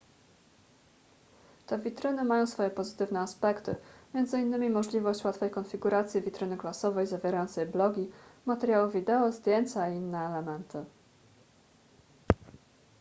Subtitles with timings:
[1.67, 3.75] te witryny mają swoje pozytywne aspekty
[4.13, 8.11] m.in możliwość łatwej konfiguracji witryny klasowej zawierającej blogi
[8.45, 10.85] materiały wideo zdjęcia i inne elementy